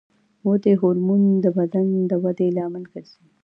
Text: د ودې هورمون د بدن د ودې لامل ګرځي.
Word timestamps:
د 0.41 0.43
ودې 0.47 0.73
هورمون 0.81 1.21
د 1.43 1.45
بدن 1.57 1.87
د 2.09 2.11
ودې 2.23 2.47
لامل 2.57 2.83
ګرځي. 2.93 3.23